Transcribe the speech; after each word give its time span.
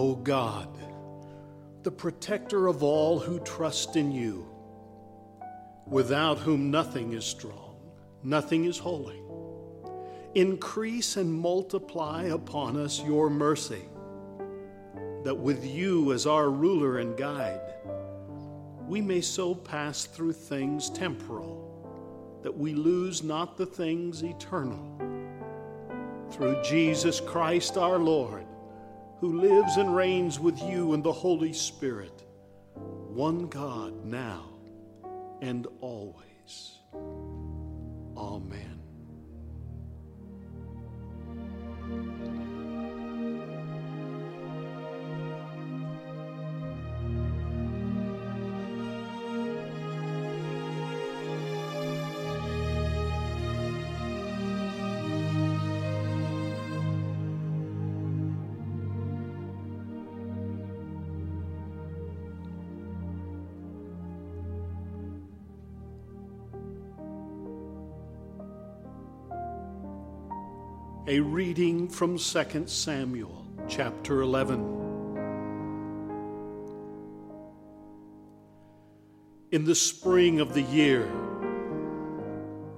O 0.00 0.14
God, 0.14 0.70
the 1.82 1.90
protector 1.90 2.68
of 2.68 2.82
all 2.82 3.18
who 3.18 3.38
trust 3.40 3.96
in 3.96 4.10
you, 4.10 4.48
without 5.86 6.38
whom 6.38 6.70
nothing 6.70 7.12
is 7.12 7.26
strong, 7.26 7.76
nothing 8.22 8.64
is 8.64 8.78
holy. 8.78 9.20
Increase 10.34 11.18
and 11.18 11.30
multiply 11.30 12.22
upon 12.22 12.78
us 12.78 13.04
your 13.04 13.28
mercy, 13.28 13.84
that 15.24 15.36
with 15.36 15.66
you 15.66 16.14
as 16.14 16.26
our 16.26 16.48
ruler 16.48 17.00
and 17.00 17.14
guide, 17.14 17.60
we 18.88 19.02
may 19.02 19.20
so 19.20 19.54
pass 19.54 20.06
through 20.06 20.32
things 20.32 20.88
temporal 20.88 22.40
that 22.42 22.56
we 22.56 22.72
lose 22.72 23.22
not 23.22 23.58
the 23.58 23.66
things 23.66 24.22
eternal. 24.22 24.96
Through 26.30 26.62
Jesus 26.62 27.20
Christ 27.20 27.76
our 27.76 27.98
Lord, 27.98 28.46
who 29.20 29.40
lives 29.40 29.76
and 29.76 29.94
reigns 29.94 30.40
with 30.40 30.60
you 30.62 30.94
in 30.94 31.02
the 31.02 31.12
Holy 31.12 31.52
Spirit, 31.52 32.24
one 32.74 33.48
God 33.48 34.04
now 34.04 34.46
and 35.42 35.66
always. 35.80 36.78
Amen. 38.16 38.79
A 71.10 71.18
reading 71.18 71.88
from 71.88 72.18
2 72.18 72.66
Samuel, 72.66 73.44
chapter 73.66 74.20
11. 74.20 74.60
In 79.50 79.64
the 79.64 79.74
spring 79.74 80.38
of 80.38 80.54
the 80.54 80.62
year, 80.62 81.10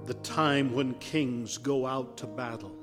the 0.05 0.15
time 0.23 0.73
when 0.73 0.95
kings 0.95 1.59
go 1.59 1.85
out 1.85 2.17
to 2.17 2.25
battle, 2.25 2.75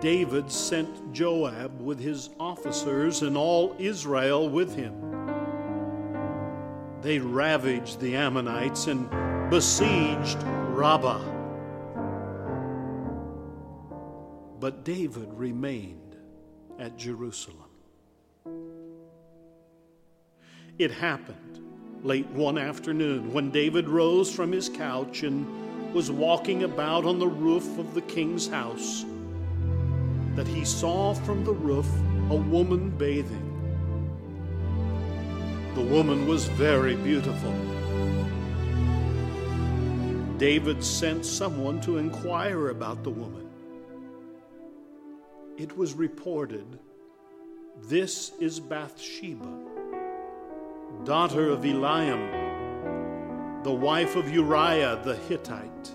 David 0.00 0.50
sent 0.50 1.12
Joab 1.12 1.80
with 1.80 2.00
his 2.00 2.30
officers 2.40 3.22
and 3.22 3.36
all 3.36 3.76
Israel 3.78 4.48
with 4.48 4.74
him. 4.74 4.96
They 7.02 7.20
ravaged 7.20 8.00
the 8.00 8.16
Ammonites 8.16 8.88
and 8.88 9.08
besieged 9.48 10.42
Rabbah. 10.42 11.33
But 14.64 14.82
David 14.82 15.28
remained 15.34 16.16
at 16.78 16.96
Jerusalem. 16.96 17.68
It 20.78 20.90
happened 20.90 21.60
late 22.02 22.26
one 22.28 22.56
afternoon 22.56 23.30
when 23.34 23.50
David 23.50 23.90
rose 23.90 24.34
from 24.34 24.52
his 24.52 24.70
couch 24.70 25.22
and 25.22 25.92
was 25.92 26.10
walking 26.10 26.62
about 26.62 27.04
on 27.04 27.18
the 27.18 27.28
roof 27.28 27.76
of 27.78 27.92
the 27.92 28.00
king's 28.00 28.48
house 28.48 29.04
that 30.34 30.48
he 30.48 30.64
saw 30.64 31.12
from 31.12 31.44
the 31.44 31.52
roof 31.52 31.86
a 32.30 32.34
woman 32.34 32.88
bathing. 32.88 33.50
The 35.74 35.82
woman 35.82 36.26
was 36.26 36.46
very 36.46 36.96
beautiful. 36.96 37.52
David 40.38 40.82
sent 40.82 41.26
someone 41.26 41.82
to 41.82 41.98
inquire 41.98 42.70
about 42.70 43.04
the 43.04 43.10
woman 43.10 43.43
it 45.56 45.76
was 45.76 45.94
reported, 45.94 46.66
This 47.88 48.32
is 48.40 48.58
Bathsheba, 48.58 49.56
daughter 51.04 51.50
of 51.50 51.60
Eliam, 51.60 53.62
the 53.62 53.72
wife 53.72 54.16
of 54.16 54.30
Uriah 54.30 55.00
the 55.04 55.16
Hittite. 55.16 55.92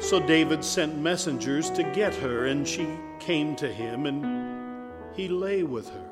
So 0.00 0.20
David 0.20 0.64
sent 0.64 0.98
messengers 0.98 1.70
to 1.70 1.82
get 1.82 2.14
her, 2.16 2.46
and 2.46 2.68
she 2.68 2.86
came 3.18 3.56
to 3.56 3.72
him, 3.72 4.06
and 4.06 4.90
he 5.14 5.28
lay 5.28 5.62
with 5.62 5.88
her. 5.88 6.08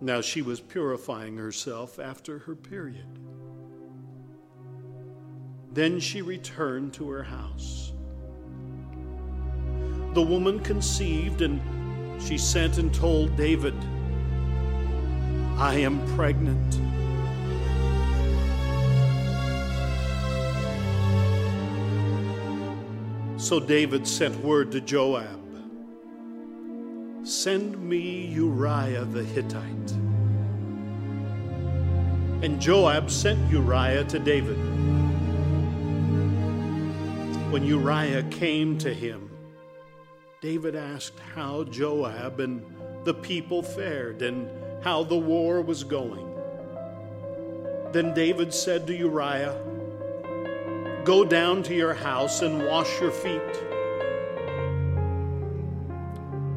Now 0.00 0.22
she 0.22 0.42
was 0.42 0.60
purifying 0.60 1.36
herself 1.36 1.98
after 1.98 2.40
her 2.40 2.56
period. 2.56 3.29
Then 5.72 6.00
she 6.00 6.22
returned 6.22 6.92
to 6.94 7.08
her 7.10 7.22
house. 7.22 7.92
The 10.14 10.22
woman 10.22 10.60
conceived, 10.60 11.42
and 11.42 11.60
she 12.20 12.36
sent 12.36 12.78
and 12.78 12.92
told 12.92 13.36
David, 13.36 13.74
I 15.56 15.74
am 15.74 16.04
pregnant. 16.14 16.74
So 23.40 23.58
David 23.60 24.06
sent 24.06 24.36
word 24.44 24.72
to 24.72 24.80
Joab 24.80 25.40
Send 27.22 27.78
me 27.78 28.26
Uriah 28.26 29.04
the 29.04 29.22
Hittite. 29.22 29.92
And 32.42 32.58
Joab 32.58 33.10
sent 33.10 33.50
Uriah 33.50 34.04
to 34.04 34.18
David. 34.18 34.79
When 37.50 37.64
Uriah 37.64 38.22
came 38.30 38.78
to 38.78 38.94
him, 38.94 39.28
David 40.40 40.76
asked 40.76 41.18
how 41.34 41.64
Joab 41.64 42.38
and 42.38 42.64
the 43.02 43.12
people 43.12 43.60
fared 43.60 44.22
and 44.22 44.48
how 44.84 45.02
the 45.02 45.18
war 45.18 45.60
was 45.60 45.82
going. 45.82 46.32
Then 47.90 48.14
David 48.14 48.54
said 48.54 48.86
to 48.86 48.96
Uriah, 48.96 49.60
Go 51.04 51.24
down 51.24 51.64
to 51.64 51.74
your 51.74 51.92
house 51.92 52.40
and 52.42 52.64
wash 52.64 53.00
your 53.00 53.10
feet. 53.10 53.42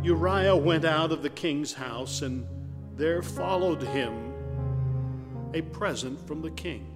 Uriah 0.04 0.56
went 0.56 0.86
out 0.86 1.12
of 1.12 1.24
the 1.24 1.32
king's 1.32 1.74
house, 1.74 2.22
and 2.22 2.46
there 2.96 3.24
followed 3.24 3.82
him 3.82 4.32
a 5.56 5.64
present 5.64 6.20
from 6.28 6.44
the 6.44 6.52
king. 6.52 6.93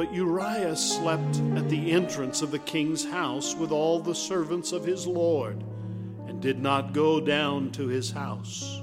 But 0.00 0.14
Uriah 0.14 0.76
slept 0.76 1.40
at 1.56 1.68
the 1.68 1.92
entrance 1.92 2.40
of 2.40 2.50
the 2.50 2.58
king's 2.58 3.04
house 3.04 3.54
with 3.54 3.70
all 3.70 4.00
the 4.00 4.14
servants 4.14 4.72
of 4.72 4.82
his 4.82 5.06
Lord, 5.06 5.62
and 6.26 6.40
did 6.40 6.58
not 6.58 6.94
go 6.94 7.20
down 7.20 7.70
to 7.72 7.86
his 7.86 8.10
house. 8.10 8.80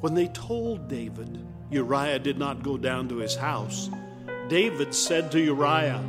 When 0.00 0.14
they 0.14 0.26
told 0.26 0.88
David 0.88 1.46
Uriah 1.70 2.18
did 2.18 2.36
not 2.36 2.64
go 2.64 2.76
down 2.76 3.08
to 3.10 3.18
his 3.18 3.36
house, 3.36 3.90
David 4.48 4.92
said 4.92 5.30
to 5.30 5.40
Uriah, 5.40 6.02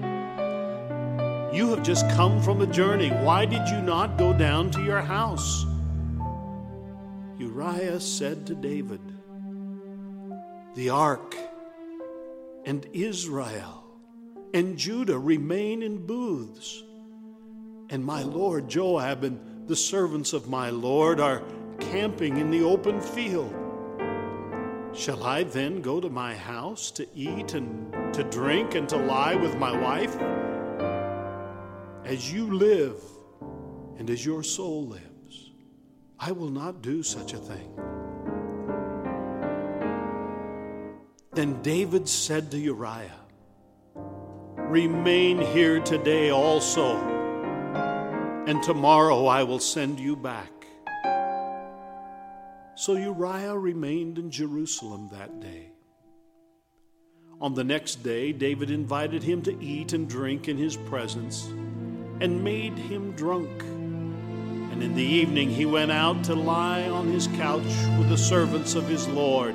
You 1.53 1.69
have 1.69 1.83
just 1.83 2.09
come 2.13 2.41
from 2.41 2.61
a 2.61 2.65
journey. 2.65 3.09
Why 3.09 3.45
did 3.45 3.69
you 3.69 3.79
not 3.79 4.17
go 4.17 4.33
down 4.33 4.71
to 4.71 4.83
your 4.83 5.03
house? 5.03 5.67
Uriah 7.37 7.99
said 7.99 8.47
to 8.47 8.55
David, 8.55 9.01
The 10.73 10.89
ark 10.89 11.37
and 12.65 12.85
Israel 12.93 13.83
and 14.53 14.77
Judah 14.77 15.19
remain 15.19 15.83
in 15.83 16.05
booths. 16.05 16.83
And 17.89 18.03
my 18.03 18.23
lord 18.23 18.67
Joab 18.67 19.23
and 19.23 19.67
the 19.67 19.75
servants 19.75 20.33
of 20.33 20.49
my 20.49 20.69
lord 20.69 21.19
are 21.19 21.43
camping 21.79 22.37
in 22.37 22.49
the 22.49 22.63
open 22.63 22.99
field. 22.99 23.53
Shall 24.93 25.23
I 25.23 25.43
then 25.43 25.81
go 25.81 25.99
to 25.99 26.09
my 26.09 26.35
house 26.35 26.89
to 26.91 27.07
eat 27.13 27.53
and 27.53 27.93
to 28.13 28.23
drink 28.23 28.75
and 28.75 28.87
to 28.89 28.97
lie 28.97 29.35
with 29.35 29.57
my 29.57 29.77
wife? 29.77 30.15
As 32.05 32.31
you 32.31 32.53
live 32.53 33.01
and 33.97 34.09
as 34.09 34.25
your 34.25 34.41
soul 34.41 34.87
lives, 34.87 35.51
I 36.17 36.31
will 36.31 36.49
not 36.49 36.81
do 36.81 37.03
such 37.03 37.33
a 37.33 37.37
thing. 37.37 37.77
Then 41.35 41.61
David 41.61 42.07
said 42.07 42.49
to 42.51 42.57
Uriah, 42.57 43.11
Remain 44.55 45.41
here 45.41 45.81
today 45.81 46.29
also, 46.29 46.95
and 48.47 48.63
tomorrow 48.63 49.25
I 49.25 49.43
will 49.43 49.59
send 49.59 49.99
you 49.99 50.15
back. 50.15 50.49
So 52.75 52.93
Uriah 52.93 53.57
remained 53.57 54.17
in 54.17 54.31
Jerusalem 54.31 55.09
that 55.11 55.41
day. 55.41 55.71
On 57.41 57.53
the 57.53 57.65
next 57.65 58.01
day, 58.01 58.31
David 58.31 58.71
invited 58.71 59.21
him 59.21 59.41
to 59.41 59.61
eat 59.61 59.91
and 59.91 60.07
drink 60.07 60.47
in 60.47 60.57
his 60.57 60.77
presence 60.77 61.47
and 62.21 62.45
made 62.45 62.77
him 62.77 63.11
drunk. 63.11 63.61
And 64.71 64.81
in 64.81 64.95
the 64.95 65.03
evening 65.03 65.49
he 65.49 65.65
went 65.65 65.91
out 65.91 66.23
to 66.23 66.33
lie 66.33 66.87
on 66.87 67.07
his 67.07 67.27
couch 67.27 67.63
with 67.97 68.07
the 68.07 68.17
servants 68.17 68.75
of 68.75 68.87
his 68.87 69.05
Lord. 69.09 69.53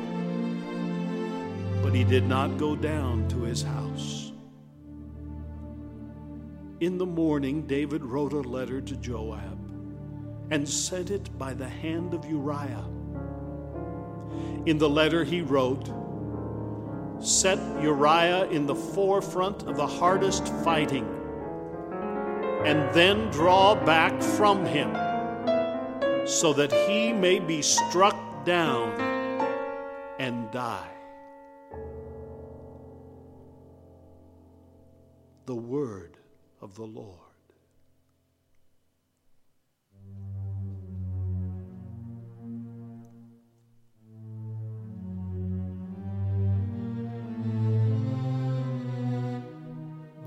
But 1.91 1.97
he 1.97 2.05
did 2.05 2.29
not 2.29 2.57
go 2.57 2.77
down 2.77 3.27
to 3.31 3.43
his 3.43 3.63
house. 3.63 4.31
In 6.79 6.99
the 6.99 7.05
morning, 7.05 7.67
David 7.67 8.05
wrote 8.05 8.33
a 8.33 8.43
letter 8.43 8.81
to 8.81 8.95
Joab 8.95 9.59
and 10.53 10.69
sent 10.69 11.11
it 11.11 11.37
by 11.37 11.53
the 11.53 11.69
hand 11.69 12.15
of 12.15 12.25
Uriah. 12.25 12.85
In 14.67 14.79
the 14.79 14.89
letter, 14.89 15.25
he 15.25 15.41
wrote, 15.41 15.93
Set 17.19 17.59
Uriah 17.83 18.49
in 18.51 18.67
the 18.67 18.77
forefront 18.77 19.65
of 19.65 19.77
the 19.77 19.89
hardest 19.89 20.47
fighting, 20.63 21.09
and 22.65 22.89
then 22.95 23.29
draw 23.33 23.75
back 23.75 24.23
from 24.23 24.65
him 24.65 24.95
so 26.25 26.53
that 26.53 26.71
he 26.89 27.13
may 27.13 27.41
be 27.41 27.61
struck 27.61 28.45
down 28.45 28.93
and 30.21 30.49
die. 30.53 31.00
The 35.51 35.57
word 35.57 36.17
of 36.61 36.77
the 36.77 36.85
Lord. 36.85 37.19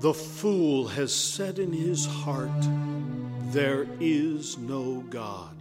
The 0.01 0.13
fool 0.13 0.89
has 0.89 1.15
said 1.15 1.57
in 1.57 1.71
his 1.71 2.05
heart, 2.05 2.49
There 3.53 3.87
is 4.01 4.57
no 4.57 5.05
God. 5.09 5.55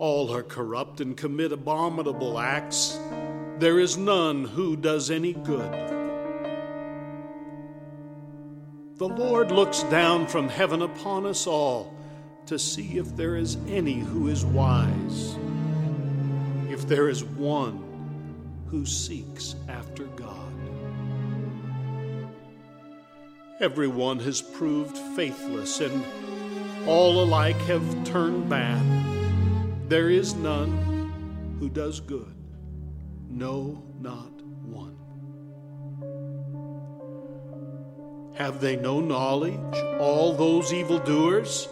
All 0.00 0.34
are 0.34 0.42
corrupt 0.42 1.00
and 1.00 1.16
commit 1.16 1.52
abominable 1.52 2.40
acts. 2.40 2.98
There 3.60 3.78
is 3.78 3.96
none 3.96 4.46
who 4.46 4.74
does 4.74 5.12
any 5.12 5.32
good. 5.32 5.87
The 8.98 9.08
Lord 9.08 9.52
looks 9.52 9.84
down 9.84 10.26
from 10.26 10.48
heaven 10.48 10.82
upon 10.82 11.24
us 11.24 11.46
all 11.46 11.94
to 12.46 12.58
see 12.58 12.98
if 12.98 13.14
there 13.14 13.36
is 13.36 13.56
any 13.68 14.00
who 14.00 14.26
is 14.26 14.44
wise, 14.44 15.36
if 16.68 16.84
there 16.88 17.08
is 17.08 17.22
one 17.22 18.64
who 18.66 18.84
seeks 18.84 19.54
after 19.68 20.06
God. 20.06 20.52
Everyone 23.60 24.18
has 24.18 24.42
proved 24.42 24.98
faithless, 25.14 25.78
and 25.78 26.04
all 26.84 27.22
alike 27.22 27.60
have 27.68 28.04
turned 28.04 28.48
bad. 28.48 28.82
There 29.88 30.10
is 30.10 30.34
none 30.34 31.56
who 31.60 31.68
does 31.68 32.00
good, 32.00 32.34
no, 33.28 33.80
not 34.00 34.37
Have 38.38 38.60
they 38.60 38.76
no 38.76 39.00
knowledge, 39.00 39.58
all 39.98 40.32
those 40.32 40.72
evildoers 40.72 41.68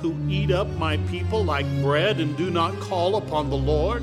who 0.00 0.16
eat 0.28 0.50
up 0.50 0.66
my 0.70 0.96
people 0.96 1.44
like 1.44 1.64
bread 1.80 2.18
and 2.18 2.36
do 2.36 2.50
not 2.50 2.76
call 2.80 3.14
upon 3.14 3.50
the 3.50 3.56
Lord? 3.56 4.02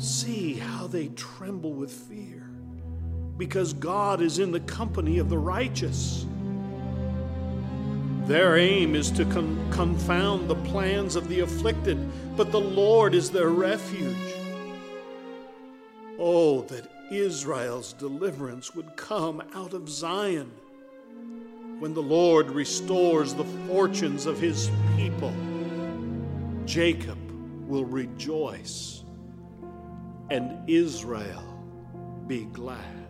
See 0.00 0.54
how 0.54 0.86
they 0.86 1.08
tremble 1.08 1.74
with 1.74 1.92
fear, 1.92 2.48
because 3.36 3.74
God 3.74 4.22
is 4.22 4.38
in 4.38 4.52
the 4.52 4.60
company 4.60 5.18
of 5.18 5.28
the 5.28 5.36
righteous. 5.36 6.24
Their 8.24 8.56
aim 8.56 8.94
is 8.94 9.10
to 9.10 9.26
con- 9.26 9.70
confound 9.70 10.48
the 10.48 10.54
plans 10.54 11.14
of 11.14 11.28
the 11.28 11.40
afflicted, 11.40 11.98
but 12.38 12.50
the 12.50 12.60
Lord 12.60 13.14
is 13.14 13.30
their 13.30 13.50
refuge. 13.50 14.16
Oh, 16.18 16.62
that 16.62 16.90
Israel's 17.10 17.92
deliverance 17.92 18.74
would 18.74 18.96
come 18.96 19.42
out 19.54 19.74
of 19.74 19.88
Zion 19.88 20.50
when 21.78 21.94
the 21.94 22.02
Lord 22.02 22.50
restores 22.50 23.34
the 23.34 23.44
fortunes 23.66 24.26
of 24.26 24.40
his 24.40 24.70
people. 24.96 25.34
Jacob 26.64 27.18
will 27.68 27.84
rejoice, 27.84 29.04
and 30.30 30.68
Israel 30.68 31.44
be 32.26 32.44
glad. 32.46 33.03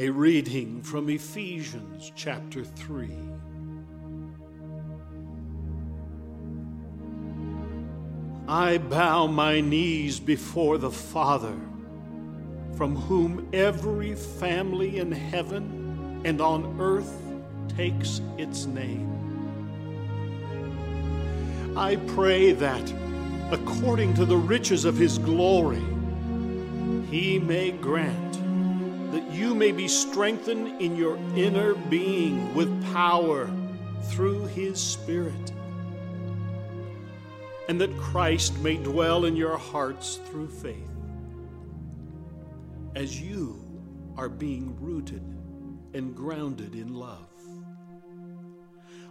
A 0.00 0.10
reading 0.10 0.80
from 0.80 1.08
Ephesians 1.08 2.12
chapter 2.14 2.62
3. 2.62 3.10
I 8.46 8.78
bow 8.78 9.26
my 9.26 9.60
knees 9.60 10.20
before 10.20 10.78
the 10.78 10.92
Father, 10.92 11.56
from 12.76 12.94
whom 12.94 13.48
every 13.52 14.14
family 14.14 15.00
in 15.00 15.10
heaven 15.10 16.22
and 16.24 16.40
on 16.40 16.80
earth 16.80 17.20
takes 17.66 18.20
its 18.36 18.66
name. 18.66 19.12
I 21.76 21.96
pray 21.96 22.52
that, 22.52 22.94
according 23.50 24.14
to 24.14 24.24
the 24.24 24.36
riches 24.36 24.84
of 24.84 24.96
his 24.96 25.18
glory, 25.18 25.82
he 27.10 27.40
may 27.40 27.72
grant 27.72 28.28
that 29.12 29.30
you 29.30 29.54
may 29.54 29.72
be 29.72 29.88
strengthened 29.88 30.80
in 30.80 30.96
your 30.96 31.16
inner 31.34 31.74
being 31.74 32.54
with 32.54 32.92
power 32.92 33.50
through 34.04 34.46
his 34.46 34.80
Spirit, 34.80 35.52
and 37.68 37.80
that 37.80 37.96
Christ 37.98 38.58
may 38.60 38.76
dwell 38.76 39.24
in 39.24 39.36
your 39.36 39.56
hearts 39.56 40.20
through 40.26 40.48
faith, 40.48 40.90
as 42.94 43.20
you 43.20 43.64
are 44.16 44.28
being 44.28 44.76
rooted 44.80 45.22
and 45.94 46.14
grounded 46.14 46.74
in 46.74 46.94
love. 46.94 47.26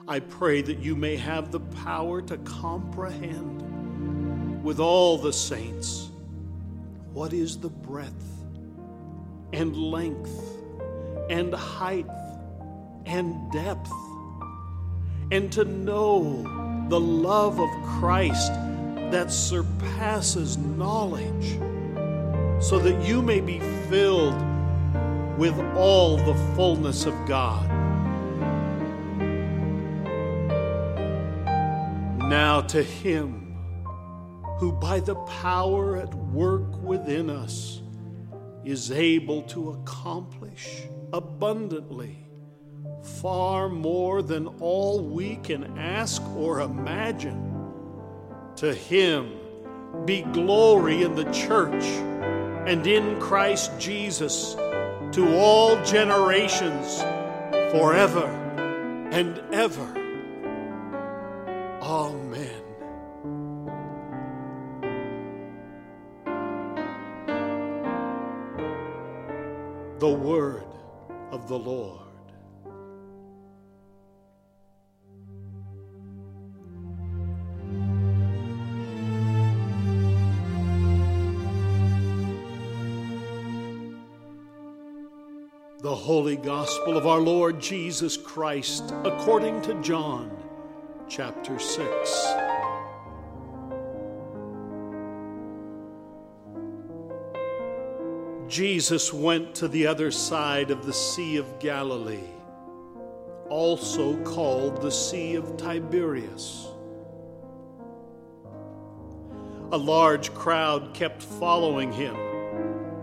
I 0.08 0.20
pray 0.20 0.62
that 0.62 0.80
you 0.80 0.96
may 0.96 1.18
have 1.18 1.52
the 1.52 1.60
power 1.60 2.22
to 2.22 2.38
comprehend 2.38 4.64
with 4.64 4.80
all 4.80 5.18
the 5.18 5.34
saints 5.34 6.12
what 7.14 7.34
is 7.34 7.58
the 7.58 7.70
breadth 7.70 8.37
and 9.54 9.76
length 9.76 10.40
and 11.30 11.54
height 11.54 12.08
and 13.06 13.52
depth, 13.52 13.92
and 15.32 15.52
to 15.52 15.66
know 15.66 16.44
the 16.90 17.00
love 17.00 17.60
of 17.60 17.70
Christ 18.00 18.52
that 19.12 19.32
surpasses 19.32 20.58
knowledge, 20.58 21.58
so 22.62 22.80
that 22.80 23.02
you 23.06 23.22
may 23.22 23.40
be 23.40 23.60
filled 23.90 24.36
with 25.38 25.58
all 25.76 26.18
the 26.18 26.36
fullness 26.56 27.06
of 27.06 27.14
God. 27.26 27.68
Now 32.30 32.62
to 32.62 32.84
Him 32.84 33.56
who 34.60 34.72
by 34.72 35.00
the 35.00 35.16
power 35.16 35.98
at 35.98 36.14
work 36.14 36.82
within 36.82 37.30
us 37.30 37.82
is 38.68 38.92
able 38.92 39.44
to 39.44 39.70
accomplish 39.70 40.82
abundantly 41.14 42.18
far 43.22 43.70
more 43.70 44.22
than 44.22 44.46
all 44.60 45.00
we 45.00 45.38
can 45.38 45.78
ask 45.78 46.22
or 46.36 46.60
imagine. 46.60 47.54
To 48.58 48.74
Him 48.74 49.32
be 50.04 50.22
glory 50.22 51.04
in 51.04 51.16
the 51.16 51.32
church 51.32 51.86
and 52.68 52.86
in 52.86 53.18
Christ 53.22 53.72
Jesus 53.80 54.56
to 55.14 55.34
all 55.38 55.82
generations 55.86 57.00
forever 57.72 58.28
and 59.14 59.42
ever. 59.54 59.88
Amen. 61.82 62.67
the 70.00 70.08
word 70.08 70.64
of 71.32 71.48
the 71.48 71.58
Lord. 71.58 72.02
The 85.82 85.96
Holy 85.96 86.36
Gospel 86.36 86.98
of 86.98 87.08
our 87.08 87.20
Lord 87.20 87.60
Jesus 87.60 88.18
Christ 88.18 88.94
according 89.04 89.62
to 89.64 89.82
John 89.82 90.32
chapter 91.10 91.58
6. 91.58 92.47
Jesus 98.58 99.14
went 99.14 99.54
to 99.54 99.68
the 99.68 99.86
other 99.86 100.10
side 100.10 100.72
of 100.72 100.84
the 100.84 100.92
Sea 100.92 101.38
of 101.38 101.60
Galilee, 101.60 102.34
also 103.50 104.18
called 104.24 104.82
the 104.82 104.90
Sea 104.90 105.36
of 105.36 105.58
Tiberias. 105.58 106.66
A 109.72 109.78
large 109.78 110.34
crowd 110.34 110.92
kept 110.96 111.22
following 111.22 111.92
him 111.92 112.18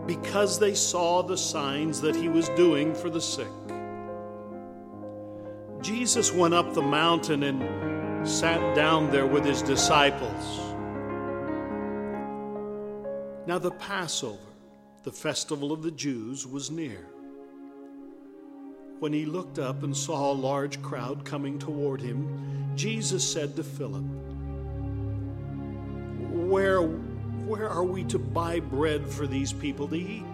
because 0.09 0.59
they 0.59 0.75
saw 0.75 1.23
the 1.23 1.39
signs 1.39 2.01
that 2.01 2.17
he 2.17 2.29
was 2.29 2.49
doing 2.57 2.93
for 2.93 3.09
the 3.09 3.21
sick. 3.21 3.47
Jesus 5.83 6.33
went 6.33 6.55
up 6.55 6.75
the 6.75 6.83
mountain 6.83 7.45
and 7.45 8.29
sat 8.29 8.75
down 8.75 9.09
there 9.13 9.29
with 9.29 9.45
his 9.45 9.63
disciples. 9.63 10.59
Now, 13.47 13.61
the 13.61 13.71
Passover, 13.71 14.54
the 15.05 15.13
festival 15.13 15.71
of 15.71 15.83
the 15.83 15.91
Jews, 15.91 16.47
was 16.47 16.71
near. 16.71 17.07
When 19.01 19.13
he 19.13 19.27
looked 19.27 19.59
up 19.59 19.83
and 19.83 19.95
saw 19.95 20.33
a 20.33 20.35
large 20.35 20.81
crowd 20.81 21.27
coming 21.27 21.59
toward 21.59 22.01
him, 22.01 22.73
Jesus 22.75 23.23
said 23.31 23.55
to 23.57 23.63
Philip, 23.63 24.05
Where 26.31 26.81
where 26.83 27.69
are 27.69 27.85
we 27.85 28.05
to 28.05 28.19
buy 28.19 28.61
bread 28.61 29.07
for 29.07 29.27
these 29.27 29.53
people 29.53 29.87
to 29.89 29.97
eat? 29.97 30.25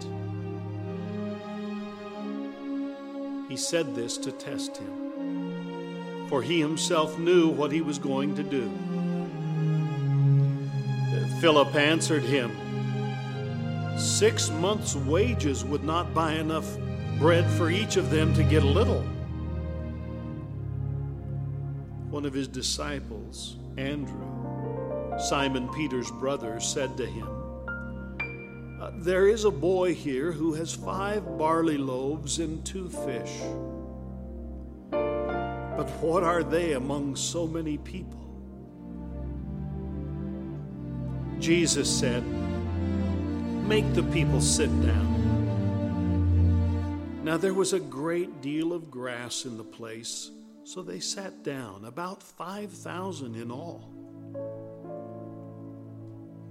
He 3.49 3.57
said 3.57 3.97
this 3.97 4.17
to 4.19 4.31
test 4.31 4.77
him, 4.77 6.27
for 6.29 6.41
he 6.41 6.61
himself 6.61 7.19
knew 7.19 7.49
what 7.49 7.73
he 7.73 7.81
was 7.81 7.99
going 7.99 8.37
to 8.37 8.45
do. 8.45 8.71
Philip 11.41 11.75
answered 11.75 12.23
him, 12.23 12.53
Six 13.97 14.51
months' 14.51 14.97
wages 14.97 15.65
would 15.65 15.85
not 15.85 16.15
buy 16.15 16.35
enough 16.35 16.79
bread 17.19 17.49
for 17.51 17.71
each 17.71 17.97
of 17.97 18.11
them 18.11 18.33
to 18.35 18.43
get 18.43 18.63
a 18.63 18.67
little. 18.67 19.03
One 22.11 22.25
of 22.25 22.33
his 22.33 22.49
disciples, 22.49 23.57
Andrew, 23.77 25.19
Simon 25.19 25.69
Peter's 25.69 26.11
brother, 26.11 26.59
said 26.61 26.97
to 26.97 27.07
him, 27.07 27.29
uh, 28.81 28.91
There 28.97 29.29
is 29.29 29.45
a 29.45 29.51
boy 29.51 29.95
here 29.95 30.33
who 30.33 30.55
has 30.55 30.75
five 30.75 31.39
barley 31.39 31.79
loaves 31.79 32.39
and 32.39 32.65
two 32.65 32.89
fish. 32.89 33.33
But 34.91 35.89
what 36.01 36.23
are 36.23 36.43
they 36.43 36.73
among 36.73 37.17
so 37.17 37.47
many 37.47 37.79
people? 37.79 38.19
Jesus 41.39 41.89
said, 41.89 42.23
Make 43.67 43.95
the 43.95 44.03
people 44.03 44.41
sit 44.41 44.71
down. 44.85 45.11
Now 47.23 47.37
there 47.37 47.55
was 47.55 47.73
a 47.73 47.81
great 47.81 48.41
deal 48.41 48.73
of 48.73 48.91
grass 48.91 49.45
in 49.45 49.57
the 49.57 49.65
place, 49.65 50.31
so 50.65 50.83
they 50.83 51.01
sat 51.01 51.45
down, 51.45 51.85
about 51.85 52.23
5,000 52.23 53.37
in 53.37 53.51
all. 53.51 53.89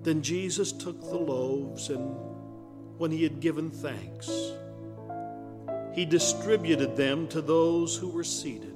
Then 0.04 0.22
Jesus 0.22 0.72
took 0.72 1.02
the 1.02 1.18
loaves, 1.18 1.90
and 1.90 2.16
when 2.98 3.12
he 3.12 3.24
had 3.24 3.42
given 3.42 3.70
thanks, 3.70 4.30
he 5.94 6.06
distributed 6.06 6.96
them 6.96 7.28
to 7.28 7.42
those 7.42 7.98
who 7.98 8.08
were 8.10 8.24
seated. 8.24 8.76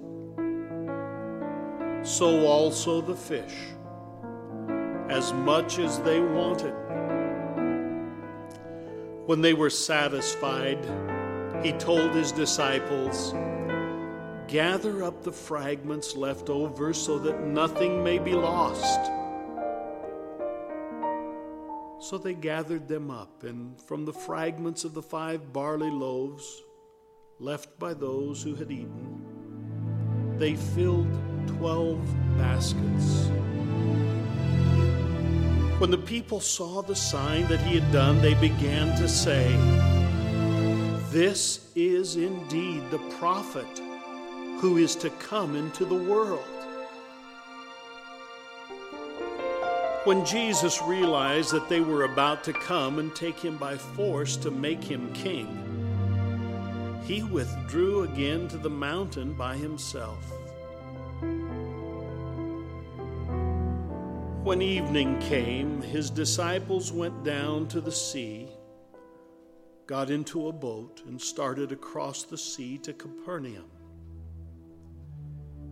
So 2.04 2.46
also 2.46 3.00
the 3.00 3.16
fish, 3.16 3.56
as 5.10 5.32
much 5.32 5.80
as 5.80 6.02
they 6.02 6.20
wanted. 6.20 6.76
When 9.26 9.40
they 9.40 9.54
were 9.54 9.70
satisfied, 9.70 10.84
he 11.64 11.72
told 11.72 12.12
his 12.12 12.34
disciples, 12.34 13.34
Gather 14.50 15.02
up 15.02 15.24
the 15.24 15.32
fragments 15.32 16.18
left 16.18 16.50
over 16.50 16.94
so 16.94 17.18
that 17.20 17.42
nothing 17.42 18.04
may 18.04 18.20
be 18.20 18.34
lost. 18.34 19.00
So 22.00 22.18
they 22.18 22.34
gathered 22.34 22.90
them 22.90 23.10
up, 23.10 23.44
and 23.44 23.82
from 23.84 24.04
the 24.04 24.12
fragments 24.12 24.84
of 24.84 24.94
the 24.94 25.02
five 25.02 25.54
barley 25.54 25.90
loaves 25.90 26.62
left 27.40 27.80
by 27.80 27.94
those 27.94 28.44
who 28.44 28.56
had 28.56 28.72
eaten, 28.72 30.36
they 30.38 30.56
filled 30.56 31.08
twelve 31.48 32.06
baskets. 32.38 33.30
When 35.80 35.92
the 35.92 35.98
people 35.98 36.40
saw 36.40 36.82
the 36.82 36.96
sign 36.96 37.48
that 37.48 37.60
he 37.62 37.78
had 37.78 37.92
done, 37.92 38.22
they 38.22 38.36
began 38.36 38.96
to 38.98 39.10
say, 39.10 39.52
This 41.12 41.72
is 41.76 42.16
indeed 42.16 42.90
the 42.90 43.00
prophet 43.20 43.80
who 44.60 44.78
is 44.78 44.96
to 44.98 45.10
come 45.10 45.56
into 45.56 45.84
the 45.84 45.96
world. 45.96 46.46
When 50.06 50.24
Jesus 50.26 50.82
realized 50.82 51.52
that 51.52 51.70
they 51.70 51.82
were 51.82 52.04
about 52.04 52.44
to 52.44 52.54
come 52.54 53.00
and 53.00 53.14
take 53.16 53.40
him 53.40 53.58
by 53.58 53.76
force 53.76 54.38
to 54.38 54.52
make 54.52 54.84
him 54.84 55.12
king, 55.14 55.48
he 57.06 57.24
withdrew 57.24 58.04
again 58.04 58.48
to 58.50 58.58
the 58.58 58.70
mountain 58.70 59.34
by 59.34 59.58
himself. 59.58 60.43
When 64.54 64.62
evening 64.62 65.20
came, 65.20 65.82
his 65.82 66.12
disciples 66.12 66.92
went 66.92 67.24
down 67.24 67.68
to 67.70 67.82
the 67.82 67.92
sea, 67.92 68.50
got 69.88 70.12
into 70.12 70.48
a 70.48 70.52
boat, 70.52 71.02
and 71.08 71.20
started 71.20 71.72
across 71.72 72.22
the 72.22 72.38
sea 72.38 72.78
to 72.84 72.94
Capernaum. 72.94 73.72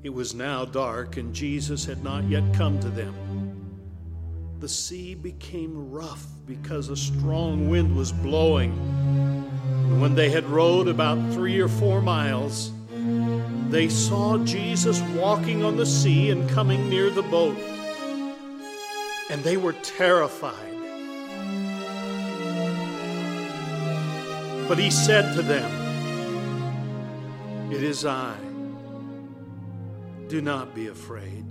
It 0.02 0.10
was 0.10 0.34
now 0.34 0.66
dark, 0.66 1.18
and 1.18 1.32
Jesus 1.32 1.86
had 1.86 2.04
not 2.04 2.24
yet 2.24 2.56
come 2.56 2.80
to 2.80 2.90
them 2.90 3.14
the 4.60 4.68
sea 4.70 5.16
became 5.16 5.92
rough 5.92 6.26
because 6.48 6.90
a 6.90 6.96
strong 6.96 7.68
wind 7.70 7.96
was 7.96 8.12
blowing. 8.12 8.72
And 8.72 10.02
when 10.02 10.16
they 10.16 10.30
had 10.30 10.46
rowed 10.46 10.88
about 10.88 11.18
three 11.34 11.60
or 11.60 11.68
four 11.68 12.02
miles, 12.02 12.72
they 13.70 13.90
saw 13.90 14.38
Jesus 14.40 15.02
walking 15.16 15.64
on 15.64 15.78
the 15.78 15.86
sea 15.86 16.32
and 16.32 16.50
coming 16.50 16.90
near 16.90 17.10
the 17.10 17.24
boat. 17.24 17.58
And 19.32 19.44
they 19.46 19.56
were 19.56 19.74
terrified. 19.74 20.76
But 24.68 24.78
he 24.78 24.92
said 24.92 25.34
to 25.36 25.42
them, 25.42 25.72
It 27.72 27.82
is 27.82 28.06
I. 28.06 28.36
Do 30.28 30.42
not 30.42 30.76
be 30.76 30.88
afraid. 30.88 31.46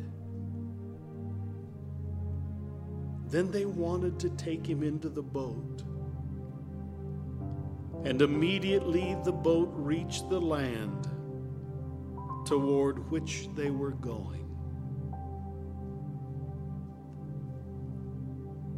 Then 3.28 3.50
they 3.50 3.64
wanted 3.64 4.18
to 4.20 4.30
take 4.30 4.66
him 4.66 4.82
into 4.82 5.08
the 5.08 5.22
boat. 5.22 5.82
And 8.04 8.20
immediately 8.20 9.16
the 9.24 9.32
boat 9.32 9.70
reached 9.74 10.28
the 10.28 10.40
land 10.40 11.08
toward 12.44 13.10
which 13.10 13.48
they 13.54 13.70
were 13.70 13.92
going. 13.92 14.49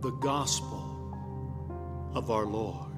The 0.03 0.11
Gospel 0.11 0.83
of 2.13 2.29
our 2.29 2.45
Lord. 2.45 2.91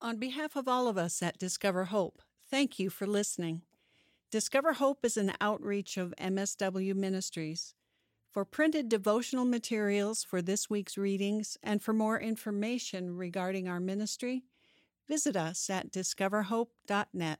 On 0.00 0.18
behalf 0.18 0.56
of 0.56 0.66
all 0.66 0.88
of 0.88 0.98
us 0.98 1.22
at 1.22 1.38
Discover 1.38 1.84
Hope, 1.84 2.22
thank 2.50 2.80
you 2.80 2.90
for 2.90 3.06
listening. 3.06 3.62
Discover 4.32 4.72
Hope 4.72 5.04
is 5.04 5.16
an 5.16 5.34
outreach 5.40 5.96
of 5.96 6.12
MSW 6.18 6.96
Ministries. 6.96 7.76
For 8.34 8.44
printed 8.44 8.88
devotional 8.88 9.44
materials 9.44 10.24
for 10.24 10.42
this 10.42 10.68
week's 10.68 10.98
readings 10.98 11.56
and 11.62 11.80
for 11.80 11.92
more 11.92 12.18
information 12.18 13.16
regarding 13.16 13.68
our 13.68 13.78
ministry, 13.78 14.42
visit 15.06 15.36
us 15.36 15.70
at 15.70 15.92
discoverhope.net. 15.92 17.38